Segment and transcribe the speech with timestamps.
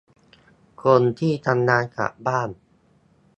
[0.83, 2.49] คนที่ทำงานจากบ้าน